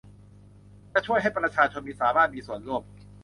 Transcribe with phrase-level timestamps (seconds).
[0.93, 2.83] จะช่วยให้ประชาชนสามารถมีส่วนร่วม